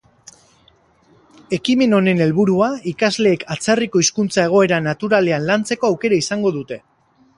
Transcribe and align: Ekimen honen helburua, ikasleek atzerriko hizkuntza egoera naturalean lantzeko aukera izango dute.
Ekimen 1.57 1.93
honen 1.97 2.23
helburua, 2.25 2.69
ikasleek 2.93 3.45
atzerriko 3.57 4.01
hizkuntza 4.07 4.47
egoera 4.49 4.81
naturalean 4.87 5.47
lantzeko 5.51 5.91
aukera 5.95 6.23
izango 6.23 6.55
dute. 6.57 6.81